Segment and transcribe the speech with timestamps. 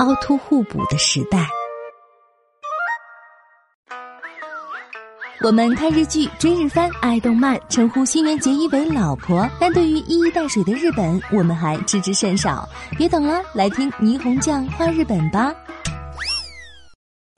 [0.00, 1.46] 凹凸互补的时代。
[5.42, 12.66] 我们看日剧、追日番、爱动漫，称呼新垣结衣为老婆，但对于一衣带水的日本，我们还知之甚少。
[12.96, 15.54] 别等了，来听霓虹酱画日本吧。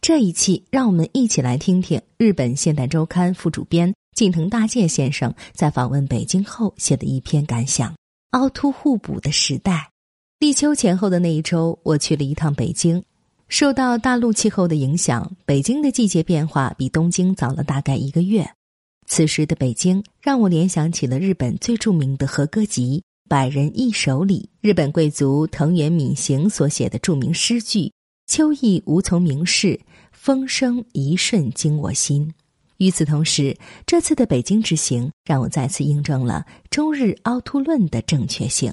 [0.00, 7.94] 这一期，让我们一起来听听日本现代周刊副主编近藤大介先生在访问北京后写的一篇感想：
[8.30, 9.90] 凹凸互补的时代。
[10.38, 13.02] 立秋前后的那一周，我去了一趟北京。
[13.48, 18.46] 受到大陆气候的影响，北京的季节变化比东京早了大概一个月。
[19.06, 27.90] 此时的北京让我联想起了日本最著名的和歌集《百人一首》里日本贵族藤原敏行所写的著名诗句
[28.28, 29.80] ：“秋意无从明示，
[30.12, 32.30] 风声一瞬惊我心。”
[32.76, 38.70] 与此同时，这次的北京之行让我再次印证了中日凹凸论的正确性。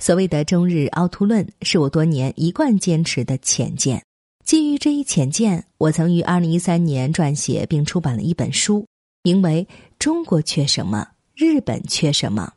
[0.00, 4.02] 所谓的中日凹凸论，是我多年一贯坚持的浅见。
[4.46, 8.86] 基于这一浅见，我曾于二零一三年撰写并出版了一本书，
[9.22, 9.62] 名为
[9.98, 12.50] 《中国缺什么，日本缺什么》。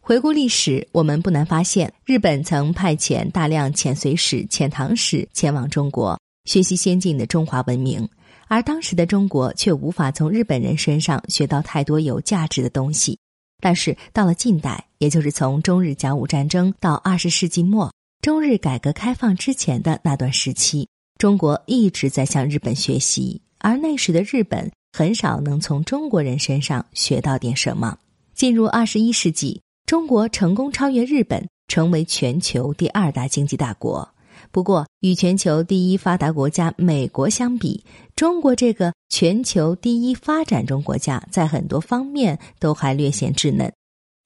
[0.00, 8.08] 回顾历史，我们不难发现，日本曾派遣大量遣隋使、遣唐使前往中国，学习先进的中华文明，
[8.46, 13.18] 而当时的中国却无法从日本人身上学到太多有价值的东西。
[13.64, 27.96] 但是到了近代，也就是从中日甲午战争到二十世纪末，中日改革开放之前的那段时期，中国一直在向日本学习，而那时的日本很少能从中国人身上学到点什么。
[28.34, 34.06] 进入二十一世纪，中国成功超越日本，成为全球第二大经济大国。
[34.54, 37.82] 不过，与全球第一发达国家美国相比，
[38.14, 43.72] 中国这个全球第一发展中国家在很多方面都还略显稚嫩。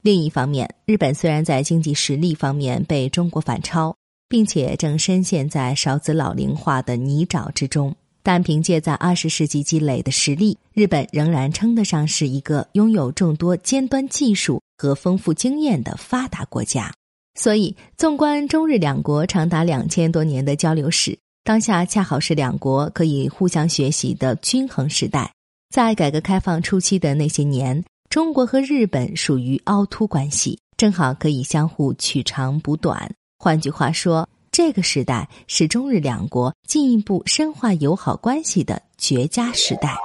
[0.03, 3.95] 另一方面，日本虽然在经济实力方面被中国反超，
[4.27, 16.93] 并且正深陷在少子老龄化的泥沼之中，但凭借在二十世纪积累的实力，日本仍然称得上是一个拥有众多尖端技术和丰富经验的发达国家。
[17.41, 25.31] 所以，纵观中日两国长达两千多年的交流史，当下恰好是两国可以互相学习的均衡时代。
[25.73, 33.09] 在改革开放初期的那些年，中国和日本属于凹凸关系，正好可以相互取长补短。
[33.37, 39.95] 换句话说，这个时代是中日两国进一步深化友好关系的绝佳时代。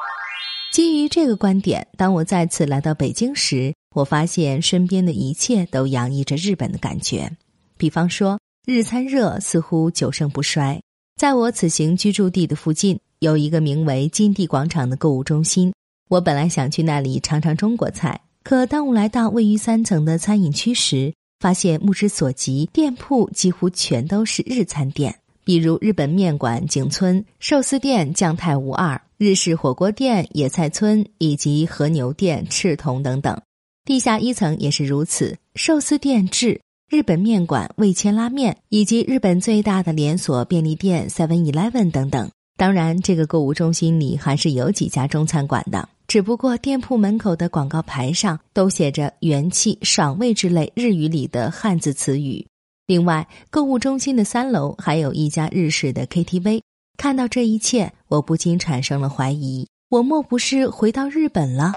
[0.73, 7.31] 基于这个观点，当我再次来到北京时，我发现身边的一切都洋溢着日本的感觉，
[7.77, 10.81] 比方说日餐热似乎久盛不衰。
[11.16, 15.72] 在我此行居住地的附近，有一个名为金地广场的购物中心。
[16.09, 33.41] 我本来想去那里尝尝中国菜，可当我来到位于三层的餐饮区时，发现目之所及，店铺几乎全都是日餐店，比如日本面馆景村、寿司店酱太无二、日式火锅店野菜村以及和牛店赤铜等等。
[33.84, 36.59] 地下一层也是如此，寿司店至
[36.89, 42.31] 日本面馆味千拉面，以及日本最大的连锁便利店 Seven Eleven 等等。
[42.56, 52.47] 当然，这个购物中心里还是有几家中餐馆的，只不过店铺门口的广告牌上都写着“元气”“爽味”之类日语里的汉字词语。
[52.87, 56.62] 另外，购物中心的三楼还有一家日式的 KTV。
[56.97, 61.73] 看到这一切，我不禁产生了怀疑：我莫不是回到日本了？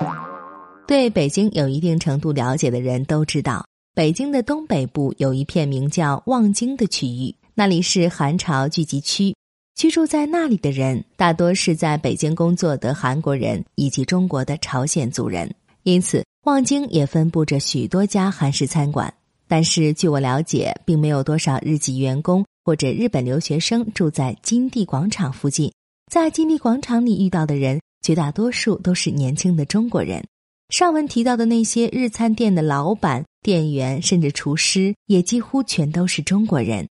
[0.87, 9.35] 对北京有一定程度了解的人都知道，北京的东北部有一片名叫望京的区域，那里是韩朝聚集区。
[9.75, 15.53] 居住在那里的人大多是在北京工作的韩国人以及中国的朝鲜族人，
[15.83, 19.13] 因此望京也分布着许多家韩式餐馆。
[19.45, 25.69] 但是据我了解，并没有多少日籍员工或者日本留学生住在金地广场附近。
[26.09, 30.23] 在金地广场里遇到的人，绝大多数都是年轻的中国人。
[30.69, 36.89] 上文提到的那些日餐店的老板、店员，甚至厨师，也几乎全都是中国人。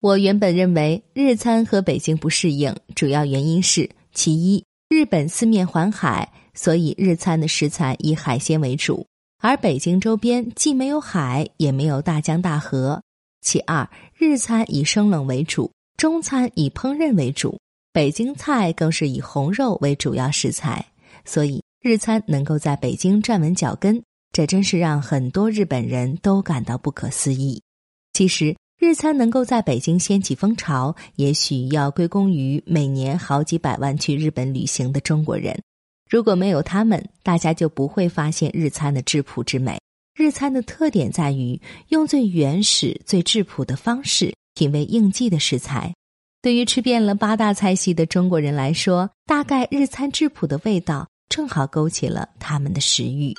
[0.00, 9.06] 我原本认为日餐和北京不适应，主要原因是：其一，日本四面环海，所以日餐的食材以海鲜为主；
[9.40, 13.00] 而北京周边既没有海，也没有大江大河；
[13.40, 13.88] 其二，
[14.18, 17.60] 日餐以生冷为主，中餐以烹饪为主，
[17.92, 20.84] 北京菜更是以红肉为主要食材，
[21.24, 21.62] 所以。
[21.82, 24.00] 日餐能够在北京站稳脚跟，
[24.30, 27.60] 这真是让很多日本人都感到不可思议。
[28.12, 35.60] 其实，日餐能够在北京掀起风潮，也许要归功于每年好几百万去日本旅行的中国人。
[36.08, 39.80] 如果没有他们，大家就不会发现日餐的质朴之美。
[40.14, 45.92] 日餐的特点在于用最原始、最质朴的方式品味应季的食材。
[46.42, 53.34] 对于吃遍了八大菜系的中国人来说，大概日餐质朴的味道正好勾起了他们的食欲。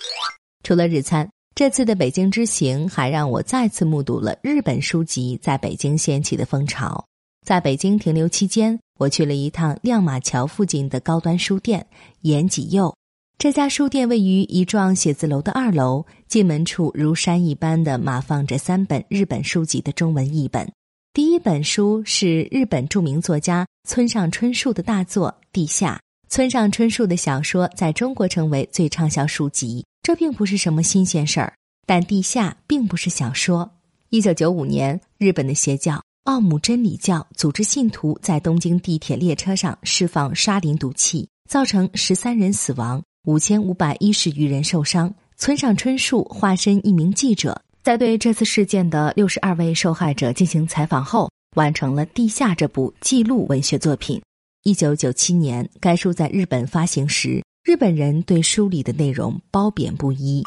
[0.64, 7.06] 除了日餐，这次的北京之行还让我再次目睹了日本书籍在北京掀起的风潮。
[7.46, 11.86] 在北京停留期间，我去了一趟亮马桥附近的高端书店
[12.22, 12.92] 延吉佑。
[13.38, 20.68] 这家书店位于一幢写字楼的二楼，进门处如山一般的码放着三本日本书籍的中文译本。
[21.14, 26.02] 第一本书是日本著名作家村上春树的大作《地下》。
[26.34, 31.54] 村上春树的小说在中国成为最畅销书籍，这并不是什么新鲜事儿。
[31.86, 33.70] 但《地下》并不是小说。
[34.10, 43.00] 一九九五年，日本的邪教奥姆真理教组织信徒在东京地铁列车上释放沙林毒气，造成十三人死亡。
[43.28, 45.14] 五千五百一十余人受伤。
[45.38, 54.20] 村上春树化身一名记者，在对这次事件的六十二位受害者进行采访后，完成了《地下》这部记录文学作品。
[54.66, 60.42] 一九九七年，该书在日本发行时，日本人对书里的内容褒贬不一。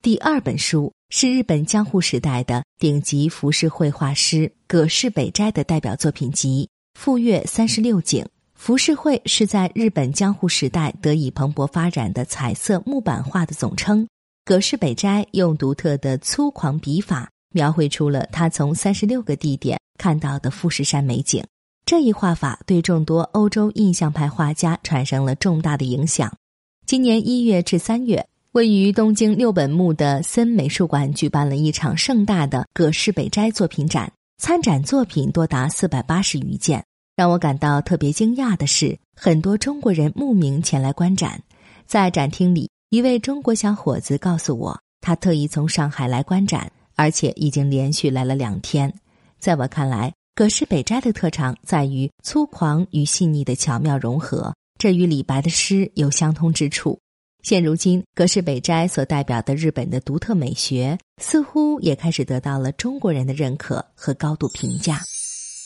[0.00, 6.68] 第二本书是日本江户时代的顶级浮世绘画师葛饰北斋的代表作品集
[7.00, 8.24] 《富岳三十六景》。
[8.54, 14.06] 浮世绘是在日本江户时代得以蓬勃发展的彩色木板画的总称。
[14.44, 21.44] 葛饰北斋用独特的粗狂笔法，描绘出了他从三十六个地点看到的富士山美景。
[21.86, 26.36] 这一画法对众多欧洲印象派画家产生了重大的影响。
[26.84, 36.84] 今年一月至三月，位于东京六本木的森美术馆举办了一场盛大的葛饰北斋作品展，参展作品多达四百八十余件。
[37.14, 41.40] 让我感到特别惊讶的是，很多中国人慕名前来观展。
[41.86, 48.92] 在展厅里，一位中国小伙子告诉我，他特意从上海来观展，而且已经连续来了两天。
[49.38, 56.98] 在我看来，葛饰北斋的特长在于粗犷与细腻的巧妙融合，这与李白的诗有相通之处。
[57.42, 65.00] 现如今，葛饰北斋所代表的日本的独特美学，似乎也开始得到了中国人的认可和高度评价。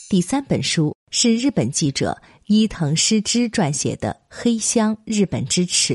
[0.08, 5.94] 第三本书是日本记者伊藤诗织撰写的《黑箱：日本之耻》。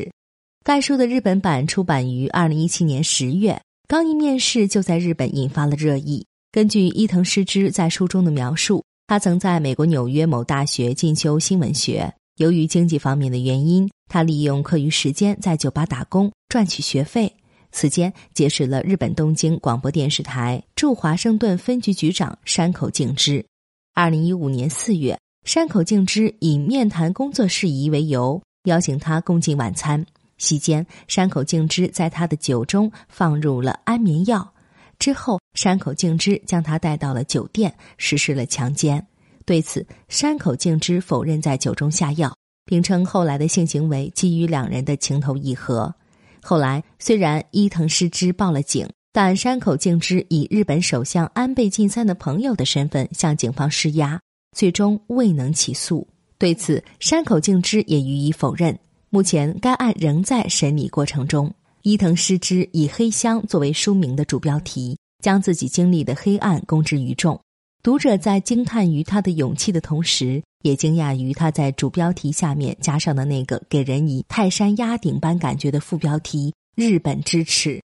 [0.65, 6.27] 该书的日本版出版于二零一七年十月，刚一面世就在日本引发了热议。
[6.55, 17.35] 根据伊藤诗织在书中的描述，他曾在美国纽约某大学进修新闻学，由于经济方面的原因，他利用课余时间在酒吧打工赚取学费。
[17.73, 23.45] 此间结识了日本东京广播电视台驻华盛顿分局局长山口敬之。
[23.93, 30.05] 二零一五年四月，山口敬之以面谈工作事宜为由，邀请他共进晚餐。
[30.37, 34.53] 席间，山口敬之在他的酒中放入了安眠药。
[34.99, 39.05] 之后，山口敬之将他带到了酒店，实施了强奸。
[39.45, 45.93] 对此，山口敬之否认在酒中下药，并称后来的性行为基于两人的情投意合。
[46.41, 48.87] 后来，虽然伊藤诗织报了警。
[49.17, 54.19] 但山口敬之以日本首相安倍晋三的朋友的身份向警方施压，
[54.51, 56.05] 最终未能起诉。
[56.37, 58.77] 对此，山口敬之也予以否认。
[59.09, 61.49] 目前，该案仍在审理过程中。
[61.85, 67.39] 伊藤诗织以“黑箱”作为书名的主标题，将自己经历的黑暗公之于众。
[67.83, 77.79] 读者在惊叹于他的勇气的同时，也惊讶于他在主标题下面加上的那个给人以泰山压顶般感觉的副标题“日本之耻”。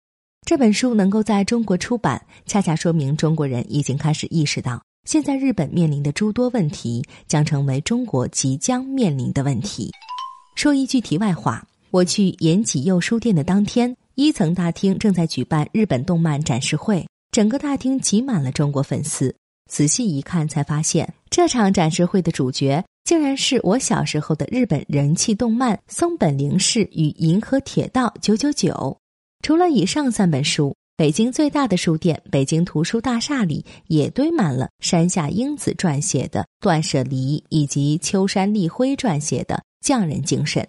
[0.45, 9.91] 这本书能够在中国出版，恰恰说明中国人已经开始意识到，现在日本面临的诸多问题将成为中国即将面临的问题。
[10.55, 19.35] 说一句题外话，我去延吉右书店的当天，一层大厅正在举办日本动漫展示会，整个大厅挤满了中国粉丝。
[19.71, 28.73] 仔细一看，才发现这场展示会的主角竟然是我小时候的日本人气动漫《松本零士与银河铁道九九九》。
[29.43, 40.63] 除了以上三本书，北京最大的书店北京图书大厦里也堆满了山下英子撰写的《断舍离》以及秋山立辉撰写的《匠人精神》。《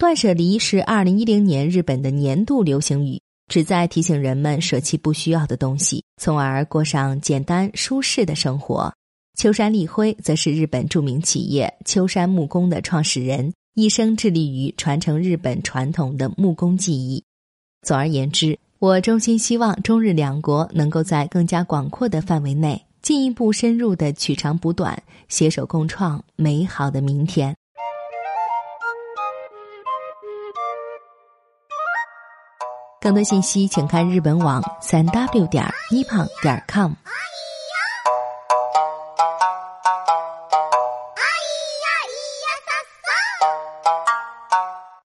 [0.00, 8.90] 断舍离》是二零一零年日本的年度流行语，旨在提醒人们舍弃不需要的东西，从而过上简单舒适的生活。
[9.38, 17.22] 秋山立辉则是日本著名企业秋山木工的创始人，一生致力于传承日本传统的木工技艺。
[17.82, 27.54] 总而言之，我衷心希望中日两国能够在更加广阔的范围内，进一步深入的取长补短，携手共创美好的明天。
[33.00, 36.92] 更多信息，请看日本网三 w 点 nippon 点 com。